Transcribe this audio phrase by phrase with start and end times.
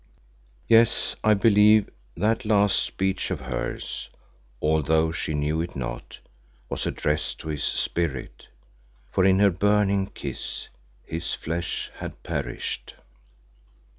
[0.67, 4.09] Yes, I believe that last speech of hers,
[4.59, 6.17] although she knew it not,
[6.69, 8.47] was addressed to his spirit,
[9.11, 10.69] for in her burning kiss
[11.05, 12.95] his flesh had perished.